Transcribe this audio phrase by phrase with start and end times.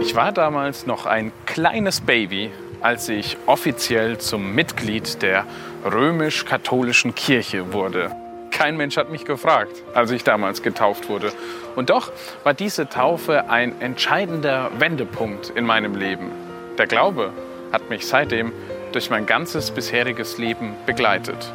[0.00, 2.50] Ich war damals noch ein kleines Baby,
[2.80, 5.44] als ich offiziell zum Mitglied der
[5.84, 8.10] römisch-katholischen Kirche wurde.
[8.50, 11.32] Kein Mensch hat mich gefragt, als ich damals getauft wurde.
[11.74, 12.10] Und doch
[12.44, 16.30] war diese Taufe ein entscheidender Wendepunkt in meinem Leben.
[16.78, 17.32] Der Glaube
[17.72, 18.52] hat mich seitdem
[18.92, 21.52] durch mein ganzes bisheriges Leben begleitet.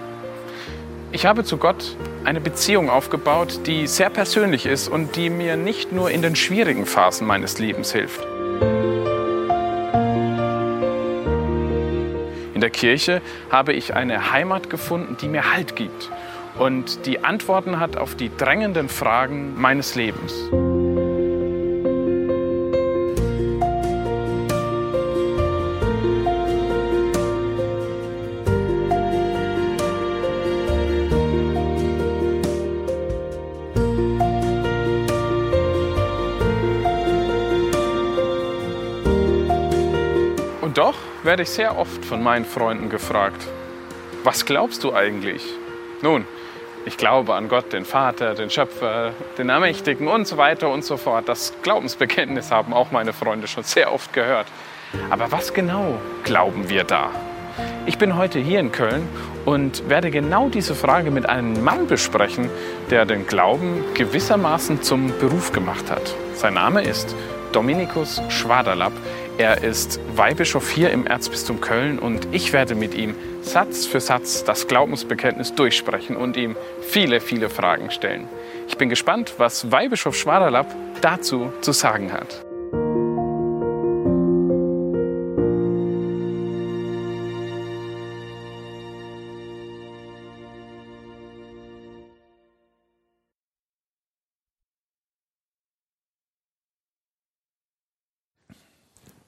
[1.13, 5.91] Ich habe zu Gott eine Beziehung aufgebaut, die sehr persönlich ist und die mir nicht
[5.91, 8.30] nur in den schwierigen Phasen meines Lebens hilft.
[12.61, 16.11] In der Kirche habe ich eine Heimat gefunden, die mir Halt gibt
[16.59, 20.31] und die Antworten hat auf die drängenden Fragen meines Lebens.
[41.23, 43.47] Werde ich sehr oft von meinen Freunden gefragt,
[44.23, 45.43] was glaubst du eigentlich?
[46.01, 46.25] Nun,
[46.85, 50.97] ich glaube an Gott, den Vater, den Schöpfer, den Ermächtigen und so weiter und so
[50.97, 51.27] fort.
[51.29, 54.47] Das Glaubensbekenntnis haben auch meine Freunde schon sehr oft gehört.
[55.09, 57.11] Aber was genau glauben wir da?
[57.85, 59.07] Ich bin heute hier in Köln
[59.45, 62.49] und werde genau diese Frage mit einem Mann besprechen,
[62.89, 66.15] der den Glauben gewissermaßen zum Beruf gemacht hat.
[66.33, 67.15] Sein Name ist
[67.51, 68.93] Dominikus Schwaderlapp.
[69.37, 74.43] Er ist Weihbischof hier im Erzbistum Köln und ich werde mit ihm Satz für Satz
[74.43, 78.27] das Glaubensbekenntnis durchsprechen und ihm viele, viele Fragen stellen.
[78.67, 82.50] Ich bin gespannt, was Weihbischof Schwaderlapp dazu zu sagen hat.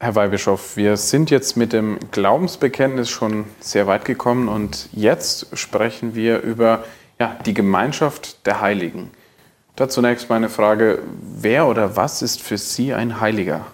[0.03, 6.13] Herr Weihbischof, wir sind jetzt mit dem Glaubensbekenntnis schon sehr weit gekommen und jetzt sprechen
[6.13, 6.83] wir über
[7.19, 9.11] ja, die Gemeinschaft der Heiligen.
[9.77, 13.65] Da zunächst meine Frage, wer oder was ist für Sie ein Heiliger?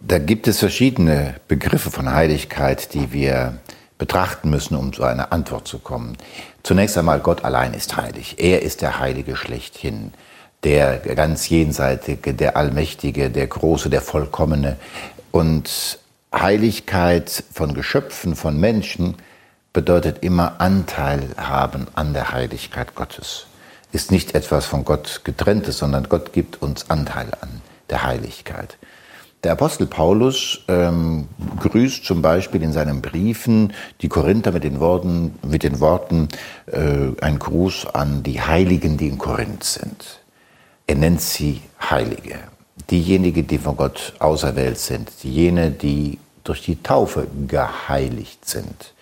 [0.00, 3.60] Da gibt es verschiedene Begriffe von Heiligkeit, die wir
[3.96, 6.18] betrachten müssen, um zu einer Antwort zu kommen.
[6.64, 8.34] Zunächst einmal, Gott allein ist heilig.
[8.38, 10.12] Er ist der Heilige schlechthin
[10.64, 14.76] der ganz Jenseitige, der Allmächtige, der Große, der Vollkommene.
[15.30, 15.98] Und
[16.34, 19.16] Heiligkeit von Geschöpfen, von Menschen
[19.72, 23.46] bedeutet immer Anteil haben an der Heiligkeit Gottes.
[23.92, 28.78] Ist nicht etwas von Gott getrenntes, sondern Gott gibt uns Anteil an der Heiligkeit.
[29.44, 31.28] Der Apostel Paulus ähm,
[31.60, 36.28] grüßt zum Beispiel in seinen Briefen die Korinther mit den Worten, mit den Worten
[36.66, 40.20] äh, ein Gruß an die Heiligen, die in Korinth sind.
[40.86, 42.38] Er nennt sie Heilige.
[42.90, 48.94] Diejenigen, die von Gott auserwählt sind, jene, die durch die Taufe geheiligt sind.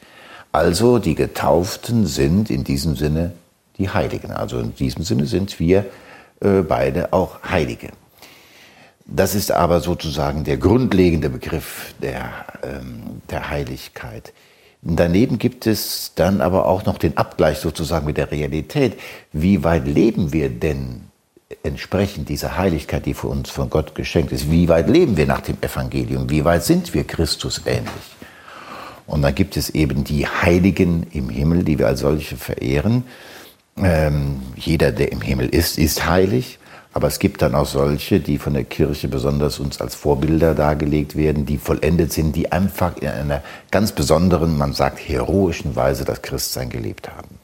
[0.53, 3.33] Also die Getauften sind in diesem Sinne
[3.77, 4.31] die Heiligen.
[4.31, 5.85] Also in diesem Sinne sind wir
[6.41, 7.89] äh, beide auch Heilige.
[9.05, 12.31] Das ist aber sozusagen der grundlegende Begriff der,
[12.63, 14.33] ähm, der Heiligkeit.
[14.81, 18.99] Daneben gibt es dann aber auch noch den Abgleich sozusagen mit der Realität.
[19.33, 21.03] Wie weit leben wir denn
[21.63, 25.43] entsprechend dieser Heiligkeit, die für uns von Gott geschenkt ist, wie weit leben wir nach
[25.43, 27.93] dem Evangelium, wie weit sind wir Christus ähnlich.
[29.07, 33.05] Und dann gibt es eben die Heiligen im Himmel, die wir als solche verehren.
[33.77, 36.59] Ähm, jeder, der im Himmel ist, ist heilig.
[36.95, 41.17] Aber es gibt dann auch solche, die von der Kirche besonders uns als Vorbilder dargelegt
[41.17, 46.23] werden, die vollendet sind, die einfach in einer ganz besonderen, man sagt heroischen Weise das
[46.23, 47.41] Christsein gelebt haben.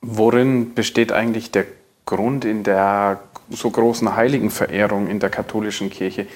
[0.00, 1.66] Worin besteht eigentlich der
[2.10, 6.26] Grund in der so großen Heiligenverehrung in der katholischen Kirche.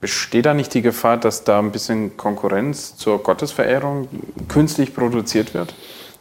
[0.00, 4.08] Besteht da nicht die Gefahr, dass da ein bisschen Konkurrenz zur Gottesverehrung
[4.48, 5.74] künstlich produziert wird?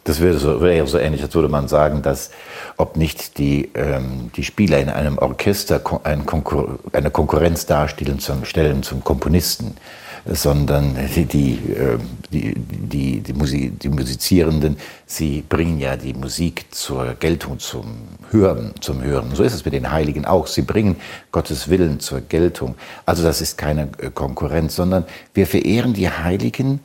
[0.04, 2.32] Das wäre so, wäre so ähnlich, als würde man sagen, dass
[2.78, 8.46] ob nicht die, ähm, die Spieler in einem Orchester eine, Konkur eine Konkurrenz darstellen zum,
[8.46, 9.78] stellen zum Komponisten
[10.26, 11.98] sondern die, die, äh,
[12.32, 17.86] die, die, die, Musik, die Musizierenden, sie bringen ja die Musik zur Geltung, zum
[18.30, 19.34] Hören, zum Hören.
[19.34, 20.48] So ist es mit den Heiligen auch.
[20.48, 20.96] Sie bringen
[21.32, 22.76] Gottes Willen zur Geltung.
[23.06, 26.80] Also das ist keine äh, Konkurrenz, sondern wir verehren die Heiligen,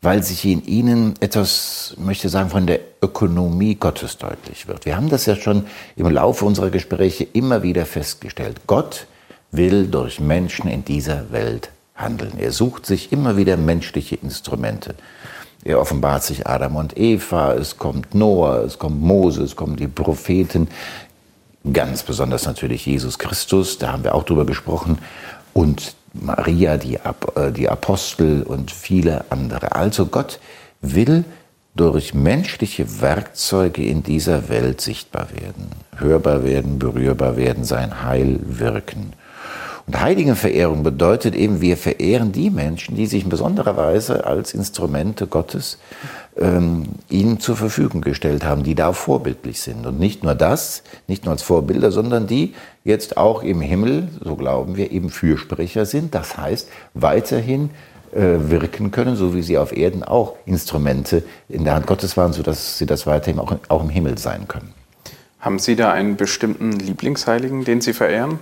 [0.00, 4.86] weil sich in ihnen etwas, möchte sagen, von der Ökonomie Gottes deutlich wird.
[4.86, 8.60] Wir haben das ja schon im Laufe unserer Gespräche immer wieder festgestellt.
[8.66, 9.06] Gott
[9.50, 12.38] will durch Menschen in dieser Welt handeln.
[12.38, 14.94] Er sucht sich immer wieder menschliche Instrumente.
[15.64, 19.88] Er offenbart sich Adam und Eva, es kommt Noah, es kommt Mose, es kommen die
[19.88, 20.68] Propheten.
[21.70, 24.98] ganz besonders natürlich Jesus Christus, da haben wir auch drüber gesprochen,
[25.52, 29.74] und Maria, die, äh, die Apostel und viele andere.
[29.74, 30.38] Also Gott
[30.80, 31.24] will
[31.74, 39.12] durch menschliche Werkzeuge in dieser Welt sichtbar werden, hörbar werden, berührbar werden, sein Heil wirken.
[39.88, 45.26] Und Heiligenverehrung bedeutet eben, wir verehren die Menschen, die sich in besonderer Weise als Instrumente
[45.26, 45.78] Gottes
[46.36, 49.86] ähm, ihnen zur Verfügung gestellt haben, die da vorbildlich sind.
[49.86, 52.54] Und nicht nur das, nicht nur als Vorbilder, sondern die
[52.84, 56.14] jetzt auch im Himmel, so glauben wir, eben Fürsprecher sind.
[56.14, 57.70] Das heißt, weiterhin
[58.12, 62.34] äh, wirken können, so wie sie auf Erden auch Instrumente in der Hand Gottes waren,
[62.34, 64.74] sodass sie das weiterhin auch, auch im Himmel sein können.
[65.40, 68.38] Haben Sie da einen bestimmten Lieblingsheiligen, den Sie verehren?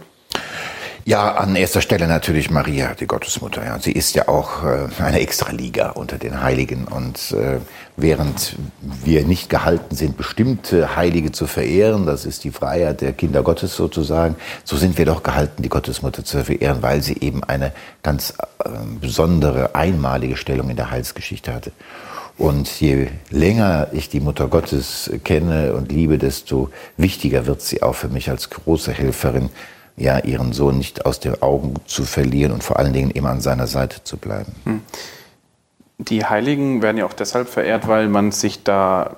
[1.06, 3.64] Ja, an erster Stelle natürlich Maria, die Gottesmutter.
[3.64, 3.78] Ja.
[3.78, 6.84] Sie ist ja auch äh, eine Extraliga unter den Heiligen.
[6.84, 7.60] Und äh,
[7.96, 13.44] während wir nicht gehalten sind, bestimmte Heilige zu verehren, das ist die Freiheit der Kinder
[13.44, 17.72] Gottes sozusagen, so sind wir doch gehalten, die Gottesmutter zu verehren, weil sie eben eine
[18.02, 18.68] ganz äh,
[19.00, 21.70] besondere, einmalige Stellung in der Heilsgeschichte hatte.
[22.36, 27.94] Und je länger ich die Mutter Gottes kenne und liebe, desto wichtiger wird sie auch
[27.94, 29.50] für mich als große Helferin
[29.96, 33.40] ja, ihren Sohn nicht aus den Augen zu verlieren und vor allen Dingen immer an
[33.40, 34.52] seiner Seite zu bleiben.
[34.64, 34.82] Hm.
[35.98, 39.16] Die Heiligen werden ja auch deshalb verehrt, weil man sich da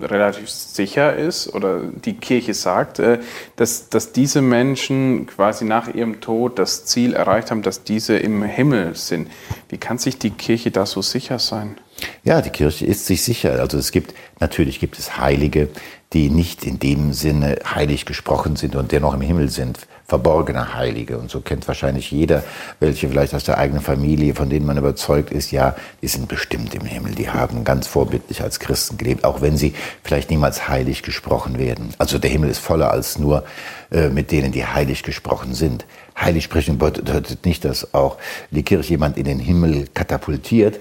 [0.00, 3.18] relativ sicher ist oder die Kirche sagt, äh,
[3.56, 8.44] dass, dass diese Menschen quasi nach ihrem Tod das Ziel erreicht haben, dass diese im
[8.44, 9.28] Himmel sind.
[9.68, 11.76] Wie kann sich die Kirche da so sicher sein?
[12.22, 13.58] Ja, die Kirche ist sich sicher.
[13.58, 15.70] Also es gibt, natürlich gibt es Heilige,
[16.12, 21.16] die nicht in dem Sinne heilig gesprochen sind und dennoch im Himmel sind verborgene Heilige.
[21.16, 22.44] Und so kennt wahrscheinlich jeder
[22.80, 26.74] welche vielleicht aus der eigenen Familie, von denen man überzeugt ist, ja, die sind bestimmt
[26.74, 27.14] im Himmel.
[27.14, 29.74] Die haben ganz vorbildlich als Christen gelebt, auch wenn sie
[30.04, 31.94] vielleicht niemals heilig gesprochen werden.
[31.96, 33.44] Also der Himmel ist voller als nur
[33.90, 35.86] äh, mit denen, die heilig gesprochen sind.
[36.20, 38.18] Heilig sprechen bedeutet nicht, dass auch
[38.50, 40.78] die Kirche jemand in den Himmel katapultiert,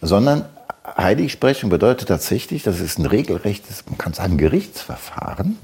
[0.00, 0.46] sondern
[0.84, 5.58] Heiligsprechung bedeutet tatsächlich, das ist ein regelrechtes, man kann sagen, Gerichtsverfahren,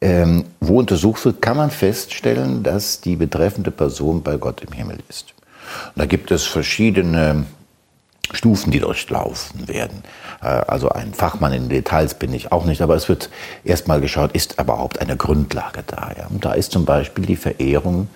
[0.00, 4.98] ähm, wo untersucht wird, kann man feststellen, dass die betreffende Person bei Gott im Himmel
[5.08, 5.34] ist.
[5.86, 7.44] Und da gibt es verschiedene
[8.32, 10.02] Stufen, die durchlaufen werden.
[10.42, 13.30] Äh, also ein Fachmann in Details bin ich auch nicht, aber es wird
[13.64, 16.12] erstmal geschaut, ist überhaupt eine Grundlage da.
[16.16, 16.26] Ja?
[16.28, 18.08] Und da ist zum Beispiel die Verehrung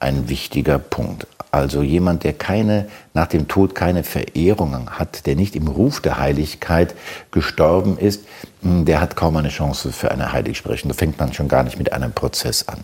[0.00, 1.26] ein wichtiger Punkt.
[1.50, 6.18] Also jemand, der keine, nach dem Tod keine Verehrung hat, der nicht im Ruf der
[6.18, 6.94] Heiligkeit
[7.30, 8.24] gestorben ist,
[8.62, 10.90] hm, der hat kaum eine Chance für eine Heiligsprechung.
[10.90, 12.80] Da fängt man schon gar nicht mit einem Prozess an.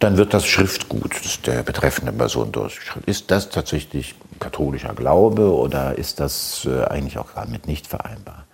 [0.00, 3.04] Dann wird das Schriftgut der betreffenden Person durchgeschrieben.
[3.06, 8.44] Ist das tatsächlich katholischer Glaube oder ist das äh, eigentlich auch damit nicht vereinbar?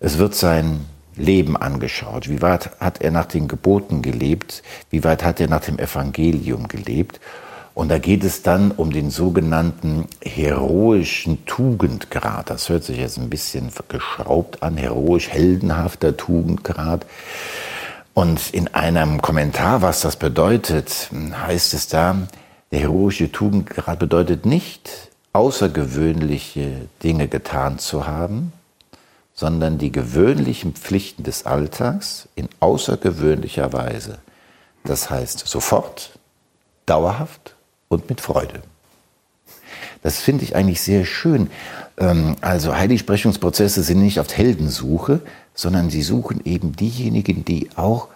[0.00, 0.84] Es wird sein
[1.16, 2.28] Leben angeschaut.
[2.28, 4.62] Wie weit hat er nach den Geboten gelebt?
[4.90, 7.20] Wie weit hat er nach dem Evangelium gelebt?
[7.76, 12.48] Und da geht es dann um den sogenannten heroischen Tugendgrad.
[12.48, 17.04] Das hört sich jetzt ein bisschen geschraubt an, heroisch heldenhafter Tugendgrad.
[18.14, 22.16] Und in einem Kommentar, was das bedeutet, heißt es da,
[22.70, 28.54] der heroische Tugendgrad bedeutet nicht, außergewöhnliche Dinge getan zu haben,
[29.34, 34.18] sondern die gewöhnlichen Pflichten des Alltags in außergewöhnlicher Weise.
[34.82, 36.18] Das heißt sofort,
[36.86, 37.55] dauerhaft
[37.88, 38.62] und mit Freude.
[40.02, 41.50] Das finde ich eigentlich sehr schön.
[41.98, 45.20] Ähm, also Heiligsprechungsprozesse sind nicht auf Heldensuche,
[45.54, 48.08] sondern sie suchen eben diejenigen, die auch,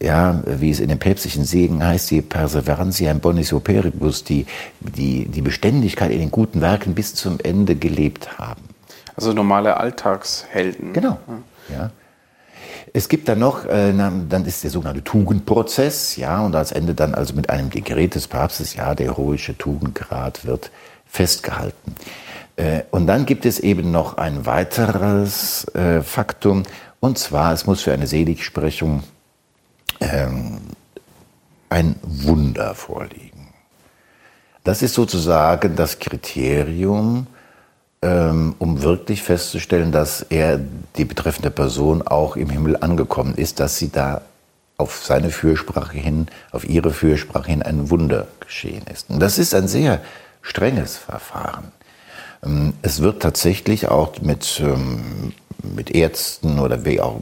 [0.00, 4.46] ja, wie es in den päpstlichen Segen heißt, die Perseverantia in bonis operibus, die,
[4.80, 8.62] die die Beständigkeit in den guten Werken bis zum Ende gelebt haben.
[9.16, 10.92] Also normale Alltagshelden.
[10.92, 11.18] Genau.
[11.68, 11.90] Ja.
[12.92, 17.14] Es gibt dann noch, äh, dann ist der sogenannte Tugendprozess, ja, und als Ende dann
[17.14, 20.70] also mit einem Dekret des Papstes, ja, der heroische Tugendgrad wird
[21.06, 21.94] festgehalten.
[22.56, 26.64] Äh, und dann gibt es eben noch ein weiteres äh, Faktum,
[27.00, 29.04] und zwar, es muss für eine Seligsprechung
[30.00, 30.58] ähm,
[31.68, 33.48] ein Wunder vorliegen.
[34.64, 37.26] Das ist sozusagen das Kriterium,
[38.00, 40.60] um wirklich festzustellen, dass er,
[40.96, 44.22] die betreffende Person, auch im Himmel angekommen ist, dass sie da
[44.76, 49.10] auf seine Fürsprache hin, auf ihre Fürsprache hin ein Wunder geschehen ist.
[49.10, 50.00] Und das ist ein sehr
[50.40, 51.72] strenges Verfahren.
[52.44, 57.20] Ähm, es wird tatsächlich auch mit ähm, mit Ärzten oder auch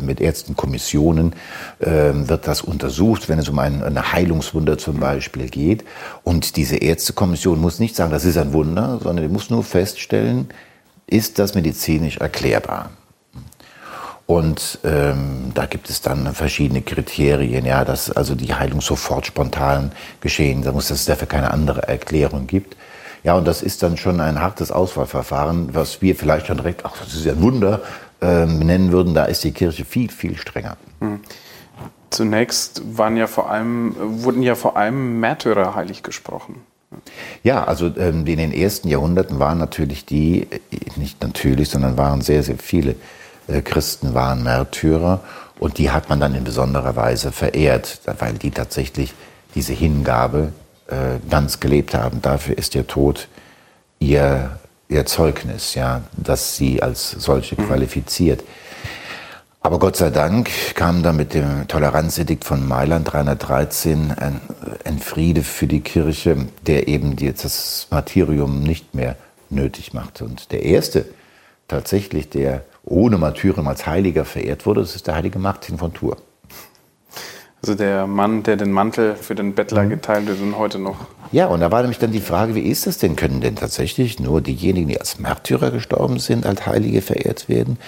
[0.00, 1.34] mit Ärztenkommissionen
[1.78, 5.84] äh, wird das untersucht, wenn es um ein, eine Heilungswunder zum Beispiel geht.
[6.22, 10.48] Und diese Ärztekommission muss nicht sagen, das ist ein Wunder, sondern die muss nur feststellen,
[11.06, 12.90] ist das medizinisch erklärbar.
[14.26, 19.92] Und ähm, da gibt es dann verschiedene Kriterien, ja, dass also die Heilung sofort spontan
[20.20, 22.76] geschehen da muss, dass es dafür keine andere Erklärung gibt.
[23.24, 26.96] Ja, und das ist dann schon ein hartes Auswahlverfahren, was wir vielleicht schon direkt, ach,
[27.04, 27.82] das ist ja ein Wunder,
[28.20, 29.14] ähm, nennen würden.
[29.14, 30.76] Da ist die Kirche viel, viel strenger.
[31.00, 31.20] Mhm.
[32.10, 33.94] Zunächst waren ja vor allem,
[34.24, 36.62] wurden ja vor allem Märtyrer heilig gesprochen.
[37.42, 40.60] Ja, also ähm, in den ersten Jahrhunderten waren natürlich die, äh,
[40.96, 42.94] nicht natürlich, sondern waren sehr, sehr viele
[43.46, 45.20] äh, Christen waren Märtyrer
[45.58, 49.14] und die hat man dann in besonderer Weise verehrt, weil die tatsächlich
[49.54, 50.52] diese Hingabe
[50.88, 52.22] äh, ganz gelebt haben.
[52.22, 53.28] Dafür ist der Tod
[53.98, 57.66] ihr, ihr Zeugnis, ja, dass sie als solche mhm.
[57.66, 58.42] qualifiziert.
[59.60, 64.40] Aber Gott sei Dank kam da mit dem Toleranzedikt von Mailand 313 ein,
[64.84, 69.16] ein Friede für die Kirche, der eben jetzt das Martyrium nicht mehr
[69.50, 70.24] nötig machte.
[70.24, 71.04] Und der erste
[71.66, 76.18] tatsächlich, der ohne Martyrium als Heiliger verehrt wurde, das ist der heilige Martin von Tours.
[77.60, 79.90] Also der Mann, der den Mantel für den Bettler mhm.
[79.90, 80.96] geteilt wird und heute noch.
[81.32, 83.16] Ja, und da war nämlich dann die Frage, wie ist das denn?
[83.16, 87.78] Können denn tatsächlich nur diejenigen, die als Märtyrer gestorben sind, als Heilige verehrt werden?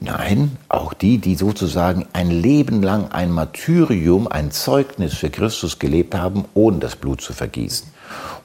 [0.00, 6.14] Nein, auch die, die sozusagen ein Leben lang ein Martyrium, ein Zeugnis für Christus gelebt
[6.14, 7.88] haben, ohne das Blut zu vergießen.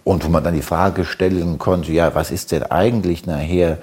[0.03, 3.80] Und wo man dann die Frage stellen konnte, ja, was ist denn eigentlich nachher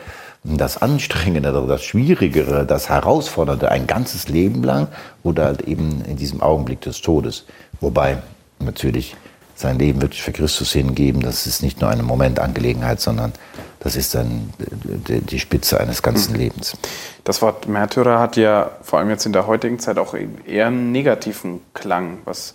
[0.57, 4.89] das Anstrengendere, das Schwierigere, das Herausfordernde ein ganzes Leben lang
[5.23, 7.45] oder halt eben in diesem Augenblick des Todes.
[7.81, 8.19] Wobei
[8.59, 9.17] natürlich
[9.55, 13.33] sein Leben wirklich für Christus hingeben, das ist nicht nur eine Momentangelegenheit, sondern
[13.81, 16.39] das ist dann die Spitze eines ganzen mhm.
[16.39, 16.77] Lebens.
[17.25, 20.15] Das Wort Märtyrer hat ja vor allem jetzt in der heutigen Zeit auch
[20.47, 22.19] eher einen negativen Klang.
[22.25, 22.55] Was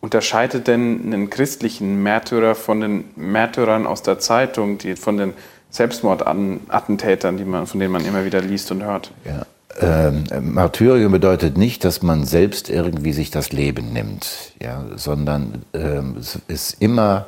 [0.00, 5.34] unterscheidet denn einen christlichen Märtyrer von den Märtyrern aus der Zeitung, die von den
[5.74, 9.10] Selbstmordattentätern, die man, von denen man immer wieder liest und hört.
[9.24, 9.44] Ja.
[9.80, 16.16] Ähm, Martyrium bedeutet nicht, dass man selbst irgendwie sich das Leben nimmt, ja, sondern ähm,
[16.20, 17.26] es ist immer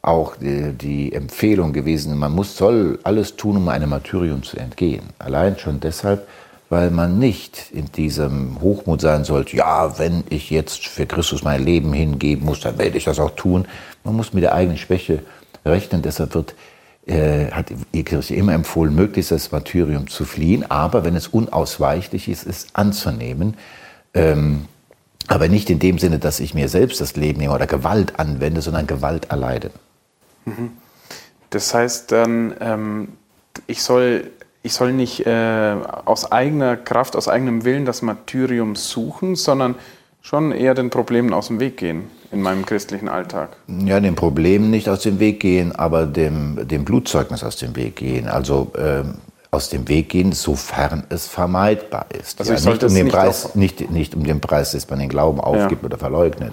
[0.00, 5.02] auch die, die, Empfehlung gewesen, man muss, soll alles tun, um einem Martyrium zu entgehen.
[5.18, 6.28] Allein schon deshalb,
[6.68, 11.64] weil man nicht in diesem Hochmut sein sollte, ja, wenn ich jetzt für Christus mein
[11.64, 13.66] Leben hingeben muss, dann werde ich das auch tun.
[14.04, 15.24] Man muss mit der eigenen Schwäche
[15.64, 16.54] rechnen, deshalb wird
[17.08, 22.28] äh, hat die Kirche immer empfohlen, möglichst das Martyrium zu fliehen, aber wenn es unausweichlich
[22.28, 23.54] ist, es anzunehmen.
[24.14, 24.66] Ähm,
[25.26, 28.62] aber nicht in dem Sinne, dass ich mir selbst das Leben nehme oder Gewalt anwende,
[28.62, 29.70] sondern Gewalt erleide.
[30.44, 30.72] Mhm.
[31.50, 33.08] Das heißt dann, ähm,
[33.66, 34.30] ich, soll,
[34.62, 39.76] ich soll nicht äh, aus eigener Kraft, aus eigenem Willen das Martyrium suchen, sondern
[40.28, 43.56] schon eher den Problemen aus dem Weg gehen in meinem christlichen Alltag?
[43.66, 47.96] Ja, den Problemen nicht aus dem Weg gehen, aber dem, dem Blutzeugnis aus dem Weg
[47.96, 48.28] gehen.
[48.28, 49.14] Also ähm,
[49.50, 52.38] aus dem Weg gehen, sofern es vermeidbar ist.
[52.40, 55.40] Also ja, nicht, um den Preis, nicht, nicht um den Preis, dass man den Glauben
[55.40, 55.86] aufgibt ja.
[55.86, 56.52] oder verleugnet.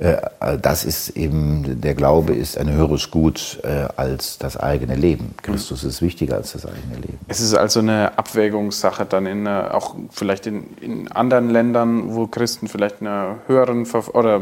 [0.00, 0.16] Äh,
[0.60, 5.34] das ist eben, der Glaube ist ein höheres Gut äh, als das eigene Leben.
[5.42, 7.18] Christus ist wichtiger als das eigene Leben.
[7.28, 12.26] Es ist also eine Abwägungssache dann in, äh, auch vielleicht in, in anderen Ländern, wo
[12.26, 14.40] Christen vielleicht einer höheren Ver oder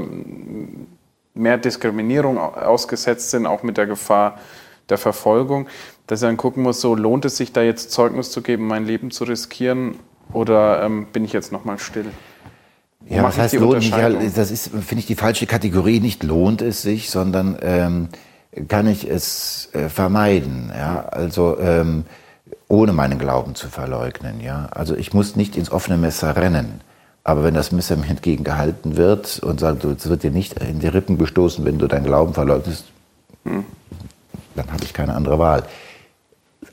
[1.35, 4.39] mehr Diskriminierung ausgesetzt sind, auch mit der Gefahr
[4.89, 5.67] der Verfolgung,
[6.07, 8.87] dass er dann gucken muss, so lohnt es sich da jetzt Zeugnis zu geben, mein
[8.87, 9.97] Leben zu riskieren
[10.33, 12.07] oder ähm, bin ich jetzt nochmal still?
[13.09, 13.93] Ja, was heißt lohnt sich?
[14.35, 16.01] Das ist, finde ich, die falsche Kategorie.
[16.01, 18.09] Nicht lohnt es sich, sondern ähm,
[18.69, 20.71] kann ich es äh, vermeiden.
[20.77, 22.05] Ja, also ähm,
[22.69, 24.41] ohne meinen Glauben zu verleugnen.
[24.41, 26.81] Ja, also ich muss nicht ins offene Messer rennen.
[27.25, 30.89] Aber wenn das Messer mir entgegengehalten wird und sagt, es wird dir nicht in die
[30.89, 32.85] Rippen gestoßen, wenn du deinen Glauben verleugnest,
[33.45, 33.65] hm.
[34.55, 35.65] dann habe ich keine andere Wahl.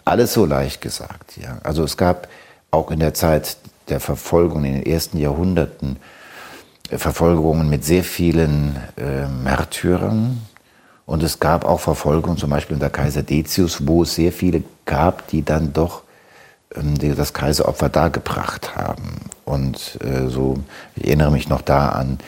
[0.05, 1.37] Alles so leicht gesagt.
[1.37, 1.57] Ja.
[1.63, 2.27] Also es gab
[2.71, 3.57] auch in der Zeit
[3.89, 5.97] der Verfolgung in den ersten Jahrhunderten
[6.89, 10.41] Verfolgungen mit sehr vielen äh, Märtyrern.
[11.05, 15.27] Und es gab auch Verfolgungen, zum Beispiel unter Kaiser Decius, wo es sehr viele gab,
[15.27, 16.01] die dann doch
[16.75, 19.29] ähm, die das Kaiseropfer dargebracht haben.
[19.45, 20.57] Und äh, so,
[20.95, 22.19] ich erinnere mich noch da an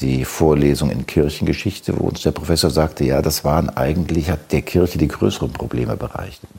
[0.00, 4.62] die Vorlesung in Kirchengeschichte, wo uns der Professor sagte, ja, das waren eigentlich, hat der
[4.62, 5.96] Kirche die größeren Probleme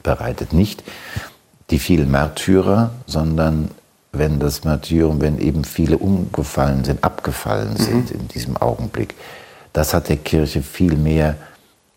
[0.04, 0.54] bereitet.
[0.54, 0.84] Nicht
[1.70, 3.72] die vielen Märtyrer, sondern
[4.14, 7.78] wenn das Martyrium, wenn eben viele umgefallen sind, abgefallen mhm.
[7.78, 9.16] sind in diesem Augenblick.
[9.74, 11.36] Das hat der Kirche viel mehr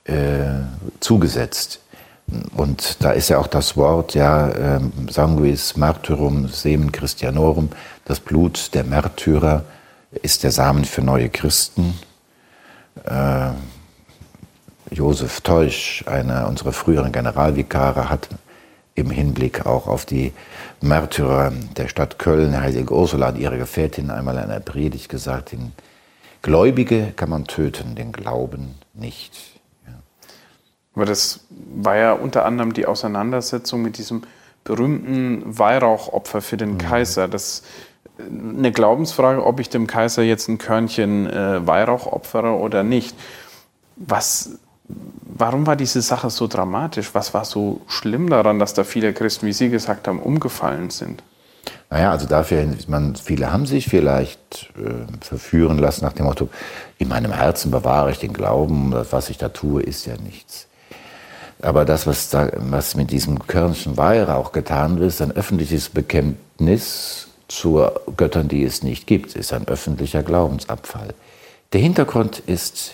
[0.05, 0.63] äh,
[0.99, 1.81] zugesetzt.
[2.57, 4.81] Und da ist ja auch das Wort, ja, äh,
[5.11, 7.69] sanguis martyrum semen Christianorum,
[8.05, 9.65] das Blut der Märtyrer
[10.23, 11.95] ist der Samen für neue Christen.
[13.05, 13.51] Äh,
[14.91, 18.29] Josef Teusch, einer unserer früheren Generalvikare, hat
[18.97, 20.33] im Hinblick auch auf die
[20.81, 25.73] Märtyrer der Stadt Köln, Heilige Ursula und ihre Gefährtin, einmal in einer Predigt gesagt, den
[26.43, 29.61] Gläubige kann man töten, den Glauben nicht.
[29.87, 29.95] Ja.
[30.95, 34.23] Aber das war ja unter anderem die Auseinandersetzung mit diesem
[34.65, 36.79] berühmten Weihrauchopfer für den mhm.
[36.79, 37.29] Kaiser.
[37.29, 37.63] Das
[38.19, 43.15] eine Glaubensfrage, ob ich dem Kaiser jetzt ein Körnchen äh, Weihrauch opfere oder nicht.
[43.97, 44.59] Was
[45.39, 47.11] Warum war diese Sache so dramatisch?
[47.13, 51.23] Was war so schlimm daran, dass da viele Christen, wie Sie gesagt haben, umgefallen sind?
[51.91, 56.49] Naja, also dafür, man, viele haben sich vielleicht äh, verführen lassen nach dem Motto,
[56.99, 60.69] in meinem Herzen bewahre ich den Glauben, was ich da tue, ist ja nichts.
[61.61, 67.29] Aber das, was, da, was mit diesem Körnchen Weihrauch getan wird, ist ein öffentliches Bekenntnis
[67.49, 71.15] zu Göttern, die es nicht gibt, ist ein öffentlicher Glaubensabfall.
[71.73, 72.93] Der Hintergrund ist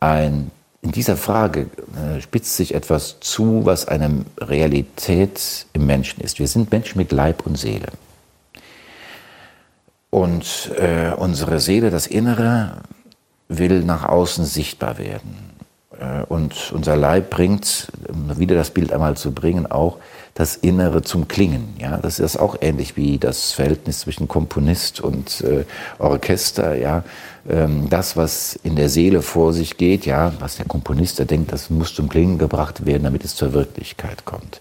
[0.00, 0.50] ein
[0.82, 6.38] in dieser Frage äh, spitzt sich etwas zu, was eine Realität im Menschen ist.
[6.38, 7.88] Wir sind Menschen mit Leib und Seele.
[10.10, 12.82] Und äh, unsere Seele, das Innere,
[13.48, 15.50] will nach außen sichtbar werden.
[15.98, 19.98] Äh, und unser Leib bringt, um wieder das Bild einmal zu bringen, auch
[20.36, 21.74] das Innere zum Klingen.
[21.78, 25.64] Ja, das ist auch ähnlich wie das Verhältnis zwischen Komponist und äh,
[25.98, 26.76] Orchester.
[26.76, 27.04] Ja,
[27.48, 31.52] ähm, das, was in der Seele vor sich geht, ja, was der Komponist der denkt,
[31.52, 34.60] das muss zum Klingen gebracht werden, damit es zur Wirklichkeit kommt.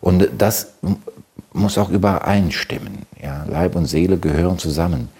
[0.00, 0.72] Und das
[1.52, 3.02] muss auch übereinstimmen.
[3.22, 5.10] Ja, Leib und Seele gehören zusammen.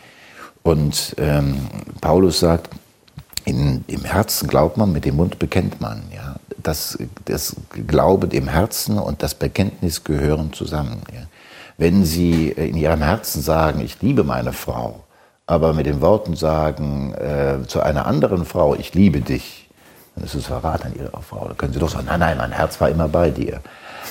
[0.63, 1.67] Und ähm,
[2.01, 2.71] Paulus sagt,
[3.45, 6.03] in, im Herzen glaubt man, mit dem Mund bekennt man.
[6.15, 6.36] Ja.
[6.63, 11.03] Das, das Glaube im Herzen und das Bekenntnis gehören zusammen.
[11.79, 15.05] Wenn Sie in Ihrem Herzen sagen, ich liebe meine Frau,
[15.47, 19.69] aber mit den Worten sagen äh, zu einer anderen Frau, ich liebe dich,
[20.15, 21.47] dann ist es Verrat an Ihrer Frau.
[21.49, 23.61] Da können Sie doch sagen, nein, nein, mein Herz war immer bei dir.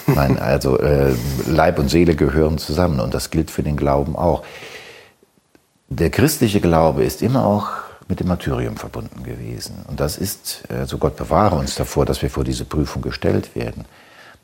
[0.07, 1.13] Mein, also äh,
[1.47, 4.43] Leib und Seele gehören zusammen und das gilt für den Glauben auch.
[5.89, 7.69] Der christliche Glaube ist immer auch
[8.07, 9.83] mit dem Martyrium verbunden gewesen.
[9.87, 13.85] Und das ist, also Gott bewahre uns davor, dass wir vor diese Prüfung gestellt werden.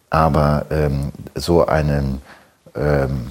[0.10, 2.22] Aber ähm, so einen
[2.76, 3.28] ähm,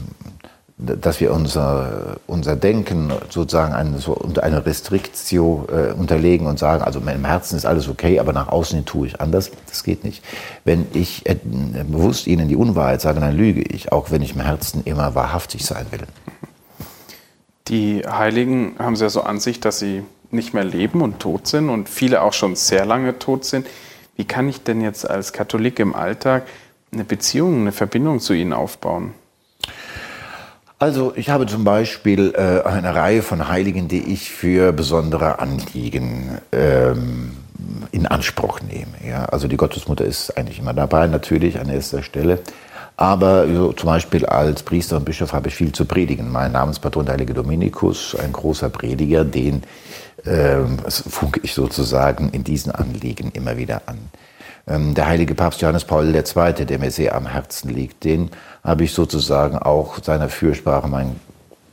[0.83, 6.83] dass wir unser, unser Denken sozusagen eine, so unter eine Restriktio äh, unterlegen und sagen,
[6.83, 9.51] also im Herzen ist alles okay, aber nach außen hin tue ich anders.
[9.69, 10.25] Das geht nicht.
[10.65, 14.41] Wenn ich äh, bewusst Ihnen die Unwahrheit sage, dann lüge ich, auch wenn ich im
[14.41, 16.01] Herzen immer wahrhaftig sein will.
[17.69, 21.47] Die Heiligen haben es ja so an sich, dass sie nicht mehr leben und tot
[21.47, 23.67] sind und viele auch schon sehr lange tot sind.
[24.17, 26.47] Wie kann ich denn jetzt als Katholik im Alltag
[26.93, 29.15] eine Beziehung, eine Verbindung zu ihnen aufbauen?
[30.79, 36.39] Also ich habe zum Beispiel äh, eine Reihe von Heiligen, die ich für besondere Anliegen
[36.53, 37.33] ähm,
[37.93, 38.93] in Anspruch nehme.
[39.07, 39.27] Ja?
[39.27, 42.41] Also die Gottesmutter ist eigentlich immer dabei, natürlich an erster Stelle.
[42.97, 46.31] Aber so, zum Beispiel als Priester und Bischof habe ich viel zu predigen.
[46.31, 49.63] Mein Namenspatron, der heilige Dominikus, ein großer Prediger, den
[50.25, 53.99] äh, funke ich sozusagen in diesen Anliegen immer wieder an.
[54.67, 58.31] Ähm, der heilige Papst Johannes Paul II., der mir sehr am Herzen liegt, den
[58.63, 61.19] habe ich sozusagen auch seiner Fürsprache meinen,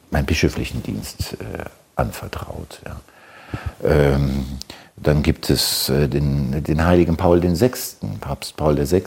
[0.09, 2.81] meinen bischöflichen Dienst äh, anvertraut.
[2.85, 2.95] Ja.
[3.83, 4.45] Ähm,
[4.95, 7.71] dann gibt es äh, den, den heiligen Paul VI.,
[8.19, 9.03] Papst Paul VI.,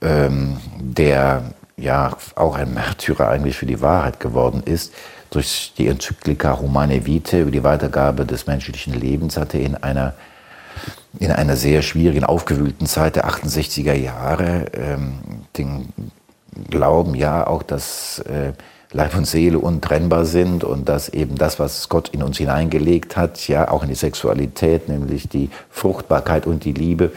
[0.00, 4.92] ähm, der ja auch ein Märtyrer eigentlich für die Wahrheit geworden ist.
[5.30, 10.14] Durch die Enzyklika Humane Vitae über die Weitergabe des menschlichen Lebens hat er in einer
[11.18, 15.18] in einer sehr schwierigen, aufgewühlten Zeit der 68er Jahre ähm,
[15.56, 15.88] den
[16.70, 18.52] Glauben ja auch, dass äh,
[18.92, 23.46] Leib und Seele untrennbar sind und dass eben das, was Gott in uns hineingelegt hat,
[23.48, 27.12] ja auch in die Sexualität, nämlich die Fruchtbarkeit und die Liebe,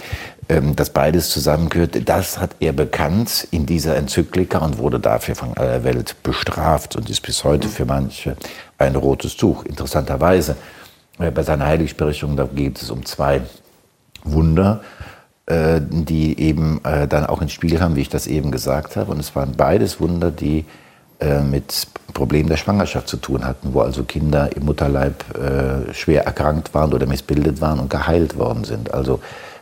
[0.75, 5.83] dass beides zusammengehört, das hat er bekannt in dieser Enzyklika und wurde dafür von aller
[5.83, 8.35] Welt bestraft und ist bis heute für manche
[8.79, 9.63] ein rotes Tuch.
[9.65, 10.55] Interessanterweise,
[11.19, 13.41] äh, bei seiner Heiligsprechung, da geht es um zwei
[14.23, 14.81] Wunder,
[15.45, 19.11] äh, die eben äh, dann auch ins Spiel haben, wie ich das eben gesagt habe.
[19.11, 20.65] Und es waren beides Wunder, die
[21.51, 25.25] mit Problemen der Schwangerschaft zu tun hatten, wo also Kinder im Mutterleib
[25.91, 28.93] schwer erkrankt waren oder missbildet waren und geheilt worden sind.
[28.93, 29.19] Also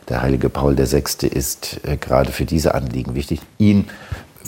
[0.08, 1.26] der heilige Paul VI.
[1.26, 3.40] ist gerade für diese Anliegen wichtig.
[3.58, 3.88] Ihn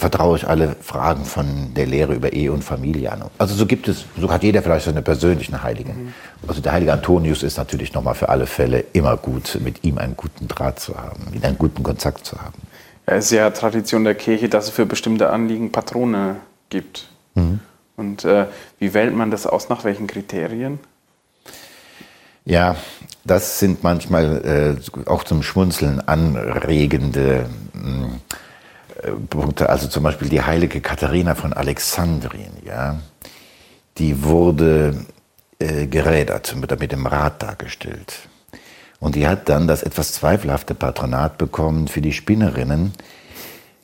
[0.00, 3.24] vertraue ich alle Fragen von der Lehre über Ehe und Familie an.
[3.36, 6.04] Also so gibt es, so hat jeder vielleicht seine persönlichen Heiligen.
[6.04, 6.14] Mhm.
[6.48, 10.16] Also der heilige Antonius ist natürlich nochmal für alle Fälle immer gut, mit ihm einen
[10.16, 12.62] guten Draht zu haben, mit einen guten Kontakt zu haben.
[13.04, 16.36] Es ist ja Tradition der Kirche, dass es für bestimmte Anliegen Patrone
[16.70, 17.08] gibt.
[17.34, 17.60] Mhm.
[17.96, 18.46] Und äh,
[18.78, 19.68] wie wählt man das aus?
[19.68, 20.78] Nach welchen Kriterien?
[22.44, 22.76] Ja,
[23.24, 28.20] das sind manchmal äh, auch zum Schmunzeln anregende hm,
[29.28, 29.68] Punkte.
[29.68, 32.98] Also zum Beispiel die heilige Katharina von Alexandrien, ja,
[33.98, 35.06] die wurde
[35.58, 38.28] äh, gerädert, mit dem Rad dargestellt.
[38.98, 42.92] Und die hat dann das etwas zweifelhafte Patronat bekommen für die Spinnerinnen.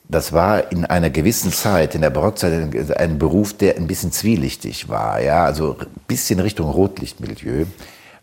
[0.09, 4.87] Das war in einer gewissen Zeit, in der Barockzeit, ein Beruf, der ein bisschen zwielichtig
[4.87, 7.65] war, ja, also ein bisschen Richtung Rotlichtmilieu.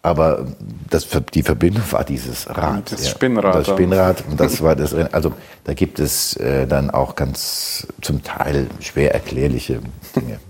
[0.04, 0.44] Aber
[0.90, 2.92] das, die Verbindung war dieses Rad.
[2.92, 3.10] Das ja.
[3.10, 3.54] Spinnrad.
[3.54, 4.22] Das Spinnrad.
[4.28, 5.32] Und das war das, also
[5.64, 9.80] da gibt es äh, dann auch ganz zum Teil schwer erklärliche
[10.14, 10.40] Dinge.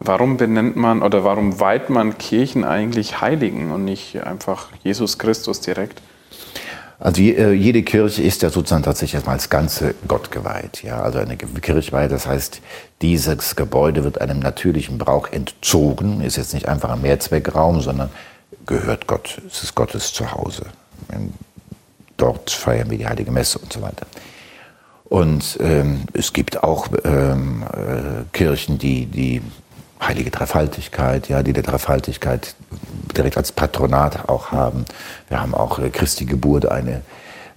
[0.00, 5.60] Warum benennt man oder warum weiht man Kirchen eigentlich Heiligen und nicht einfach Jesus Christus
[5.60, 6.02] direkt?
[6.98, 10.82] Also äh, jede Kirche ist ja sozusagen tatsächlich erstmal als Ganze Gott geweiht.
[10.82, 12.60] Ja, also eine Kirchweihe, das heißt,
[13.02, 18.10] dieses Gebäude wird einem natürlichen Brauch entzogen, ist jetzt nicht einfach ein Mehrzweckraum, sondern
[18.66, 20.66] gehört Gott, es ist Gottes Zuhause.
[22.16, 24.06] Dort feiern wir die Heilige Messe und so weiter.
[25.04, 29.42] Und ähm, es gibt auch ähm, äh, Kirchen, die die
[30.00, 32.54] Heilige Dreifaltigkeit, ja, die der Dreifaltigkeit
[33.16, 34.84] direkt als Patronat auch haben.
[35.28, 37.02] Wir haben auch äh, Christi Geburt eine.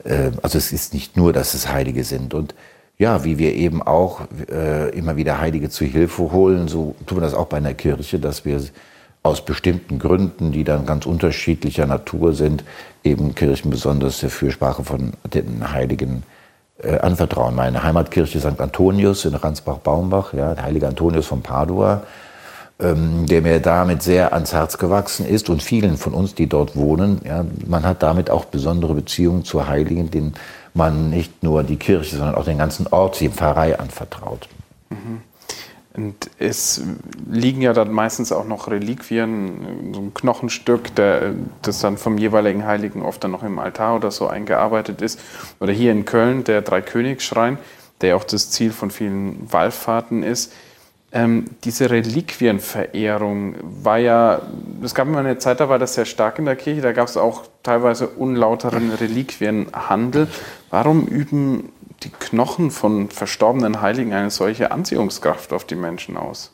[0.04, 2.34] Äh, also es ist nicht nur, dass es Heilige sind.
[2.34, 2.54] Und
[2.98, 7.22] ja, wie wir eben auch äh, immer wieder Heilige zu Hilfe holen, so tun wir
[7.22, 8.62] das auch bei einer Kirche, dass wir
[9.28, 12.64] aus bestimmten Gründen, die dann ganz unterschiedlicher Natur sind,
[13.04, 16.24] eben Kirchen besonders der Fürsprache von den Heiligen
[16.82, 17.56] äh, anvertrauen.
[17.56, 18.60] Meine Heimatkirche St.
[18.60, 22.04] Antonius in Ransbach-Baumbach, ja, der heilige Antonius von Padua,
[22.80, 26.76] ähm, der mir damit sehr ans Herz gewachsen ist und vielen von uns, die dort
[26.76, 27.22] wohnen.
[27.26, 30.34] Ja, man hat damit auch besondere Beziehungen zu Heiligen, denen
[30.74, 34.48] man nicht nur die Kirche, sondern auch den ganzen Ort, die Pfarrei anvertraut.
[34.90, 35.22] Mhm.
[35.98, 36.84] Und es
[37.28, 41.34] liegen ja dann meistens auch noch Reliquien, so ein Knochenstück, der,
[41.64, 45.20] das dann vom jeweiligen Heiligen oft dann noch im Altar oder so eingearbeitet ist.
[45.60, 47.58] Oder hier in Köln der Dreikönigsschrein,
[48.02, 50.54] der auch das Ziel von vielen Wallfahrten ist.
[51.12, 54.42] Ähm, diese Reliquienverehrung war ja,
[54.84, 57.08] es gab immer eine Zeit, da war das sehr stark in der Kirche, da gab
[57.08, 60.28] es auch teilweise unlauteren Reliquienhandel.
[60.70, 61.70] Warum üben
[62.04, 66.54] die Knochen von verstorbenen Heiligen eine solche Anziehungskraft auf die Menschen aus?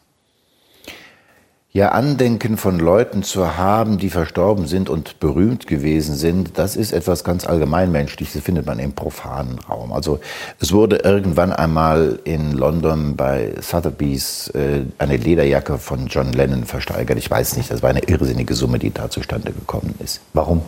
[1.75, 6.91] Ja, Andenken von Leuten zu haben, die verstorben sind und berühmt gewesen sind, das ist
[6.91, 9.91] etwas ganz allgemeinmenschliches, das findet man im profanen Raum.
[9.91, 10.19] Also
[10.59, 17.17] es wurde irgendwann einmal in London bei Sotheby's äh, eine Lederjacke von John Lennon versteigert.
[17.17, 20.21] Ich weiß nicht, das war eine irrsinnige Summe, die da zustande gekommen ist.
[20.33, 20.61] Warum?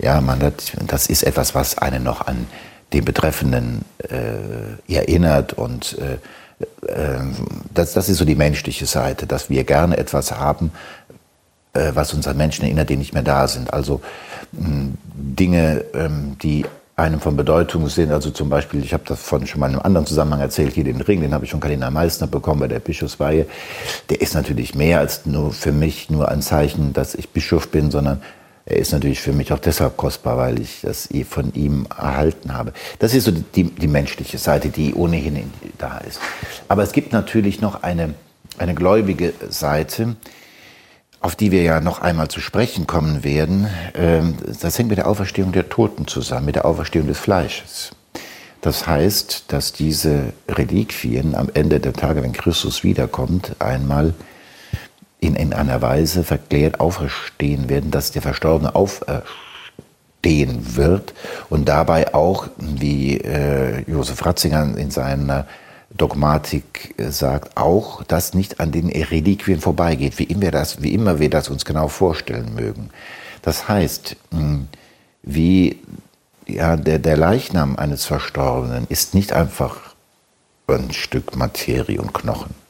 [0.00, 2.48] Ja, man hat, das ist etwas, was einen noch an
[2.92, 6.18] den Betreffenden äh, erinnert und äh,
[6.86, 7.20] äh,
[7.72, 10.72] das, das ist so die menschliche Seite, dass wir gerne etwas haben,
[11.74, 13.72] äh, was uns an Menschen erinnert, die nicht mehr da sind.
[13.72, 14.00] Also
[14.52, 16.64] mh, Dinge, ähm, die
[16.96, 18.12] einem von Bedeutung sind.
[18.12, 20.84] Also zum Beispiel, ich habe das von schon mal in einem anderen Zusammenhang erzählt, hier
[20.84, 23.46] den Ring, den habe ich von Kardinal Meissner bekommen bei der Bischofsweihe.
[24.10, 27.90] Der ist natürlich mehr als nur für mich nur ein Zeichen, dass ich Bischof bin,
[27.90, 28.22] sondern
[28.64, 32.72] er ist natürlich für mich auch deshalb kostbar, weil ich das von ihm erhalten habe.
[33.00, 36.20] Das ist so die, die menschliche Seite, die ohnehin da ist.
[36.68, 38.14] Aber es gibt natürlich noch eine,
[38.58, 40.16] eine gläubige Seite,
[41.20, 43.68] auf die wir ja noch einmal zu sprechen kommen werden.
[43.94, 47.90] Ähm, das hängt mit der Auferstehung der Toten zusammen, mit der Auferstehung des Fleisches.
[48.60, 54.14] Das heißt, dass diese Reliquien am Ende der Tage, wenn Christus wiederkommt, einmal
[55.22, 59.24] in, in einer Weise verklärt auferstehen werden, dass der Verstorbene auferstehen
[60.76, 61.14] wird
[61.48, 65.46] und dabei auch, wie äh, Josef Ratzinger in seiner
[65.96, 71.30] Dogmatik sagt, auch, dass nicht an den Reliquien vorbeigeht, wie immer, das, wie immer wir
[71.30, 72.90] das uns genau vorstellen mögen.
[73.42, 74.66] Das heißt, hm,
[75.22, 75.78] wie
[76.48, 79.94] ja, der, der Leichnam eines Verstorbenen ist nicht einfach
[80.66, 82.61] ein Stück Materie und Knochen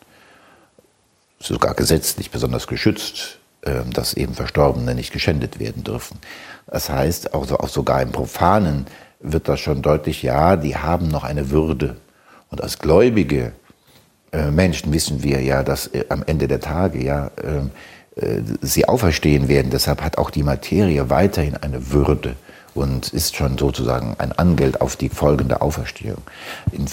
[1.42, 6.18] sogar gesetzlich besonders geschützt, ähm, dass eben Verstorbene nicht geschändet werden dürfen.
[6.66, 8.86] Das heißt, auch, auch sogar im Profanen
[9.20, 11.96] wird das schon deutlich, ja, die haben noch eine Würde.
[12.50, 13.52] Und als gläubige
[14.32, 17.70] äh, Menschen wissen wir ja, dass äh, am Ende der Tage ja ähm,
[18.16, 19.70] äh, sie auferstehen werden.
[19.70, 22.36] Deshalb hat auch die Materie weiterhin eine Würde
[22.74, 26.22] und ist schon sozusagen ein Angeld auf die folgende Auferstehung.
[26.72, 26.86] In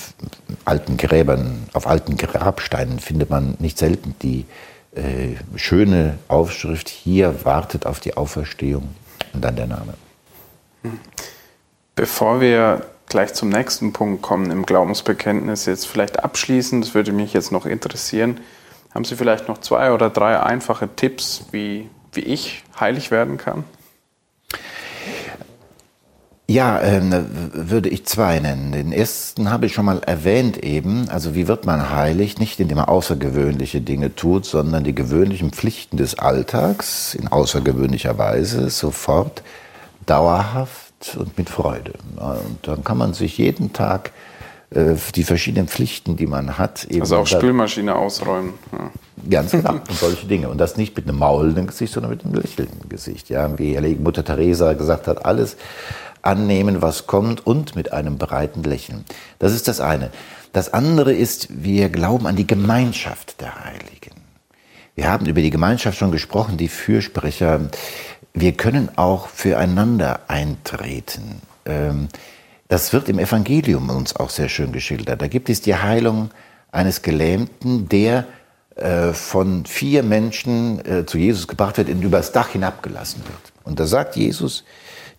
[0.66, 4.46] alten Gräbern, auf alten Grabsteinen findet man nicht selten die
[4.96, 8.90] äh, schöne Aufschrift, hier wartet auf die Auferstehung
[9.34, 9.94] und dann der Name.
[11.96, 17.34] Bevor wir gleich zum nächsten Punkt kommen im Glaubensbekenntnis, jetzt vielleicht abschließend, das würde mich
[17.34, 18.40] jetzt noch interessieren,
[18.94, 23.64] haben Sie vielleicht noch zwei oder drei einfache Tipps, wie, wie ich heilig werden kann?
[26.50, 27.00] Ja, äh,
[27.54, 28.72] würde ich zwei nennen.
[28.72, 31.08] Den ersten habe ich schon mal erwähnt eben.
[31.10, 32.40] Also wie wird man heilig?
[32.40, 38.72] Nicht indem man außergewöhnliche Dinge tut, sondern die gewöhnlichen Pflichten des Alltags in außergewöhnlicher Weise
[38.72, 39.44] sofort,
[40.08, 41.94] dauerhaft und mit Freude.
[42.16, 44.12] Und dann kann man sich jeden Tag
[44.72, 46.86] äh, die verschiedenen Pflichten, die man hat.
[46.86, 48.54] Eben also auch Spülmaschine ausräumen.
[48.72, 48.90] Ja.
[49.30, 49.74] Ganz genau.
[49.88, 50.50] Und solche Dinge.
[50.50, 53.30] Und das nicht mit einem maulenden Gesicht, sondern mit einem lächelnden Gesicht.
[53.30, 55.58] Ja, wie Mutter Teresa gesagt hat, alles
[56.22, 59.06] annehmen, was kommt und mit einem breiten Lächeln.
[59.40, 60.12] Das ist das eine.
[60.54, 64.16] Das andere ist, wir glauben an die Gemeinschaft der Heiligen.
[64.96, 67.70] Wir haben über die Gemeinschaft schon gesprochen, die Fürsprecher.
[68.34, 71.42] Wir können auch füreinander eintreten.
[71.66, 72.10] Ähm,
[72.68, 75.22] das wird im Evangelium uns auch sehr schön geschildert.
[75.22, 76.32] Da gibt es die Heilung
[76.72, 78.26] eines Gelähmten, der
[78.76, 83.54] äh, von vier Menschen äh, zu Jesus gebracht wird und übers Dach hinabgelassen wird.
[83.64, 84.64] Und da sagt Jesus,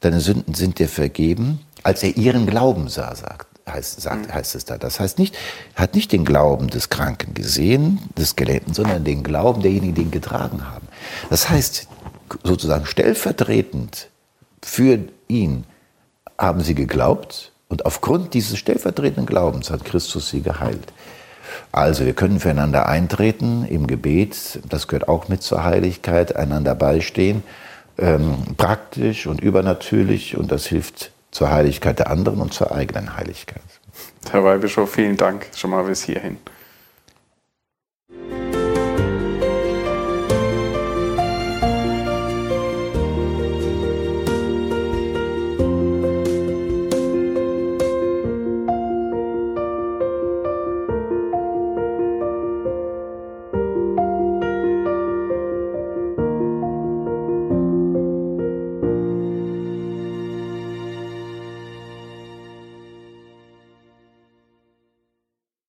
[0.00, 4.34] deine Sünden sind dir vergeben, als er ihren Glauben sah, sagt, heißt, sagt, mhm.
[4.34, 4.78] heißt es da.
[4.78, 5.36] Das heißt nicht,
[5.74, 10.02] er hat nicht den Glauben des Kranken gesehen, des Gelähmten, sondern den Glauben derjenigen, die
[10.02, 10.88] ihn getragen haben.
[11.28, 11.88] Das heißt,
[12.44, 14.08] sozusagen stellvertretend
[14.62, 15.64] für ihn
[16.38, 20.92] haben sie geglaubt und aufgrund dieses stellvertretenden Glaubens hat Christus sie geheilt.
[21.72, 27.42] Also wir können füreinander eintreten im Gebet, das gehört auch mit zur Heiligkeit, einander beistehen
[28.00, 33.62] ähm, praktisch und übernatürlich und das hilft zur Heiligkeit der anderen und zur eigenen Heiligkeit.
[34.30, 36.38] Herr Weihbischof, vielen Dank schon mal bis hierhin.